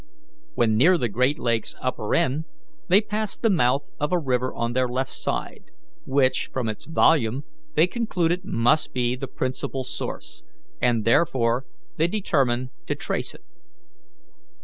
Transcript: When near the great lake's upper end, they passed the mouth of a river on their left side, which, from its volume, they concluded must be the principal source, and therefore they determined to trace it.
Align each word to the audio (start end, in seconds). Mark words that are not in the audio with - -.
When 0.55 0.77
near 0.77 0.97
the 0.97 1.09
great 1.09 1.37
lake's 1.37 1.75
upper 1.79 2.15
end, 2.15 2.45
they 2.87 3.01
passed 3.01 3.43
the 3.43 3.51
mouth 3.51 3.83
of 3.99 4.11
a 4.11 4.17
river 4.17 4.51
on 4.51 4.73
their 4.73 4.87
left 4.87 5.11
side, 5.13 5.65
which, 6.05 6.47
from 6.51 6.67
its 6.67 6.85
volume, 6.85 7.43
they 7.75 7.85
concluded 7.85 8.43
must 8.43 8.93
be 8.95 9.15
the 9.15 9.27
principal 9.27 9.83
source, 9.83 10.43
and 10.81 11.05
therefore 11.05 11.67
they 11.97 12.07
determined 12.07 12.71
to 12.87 12.95
trace 12.95 13.35
it. 13.35 13.43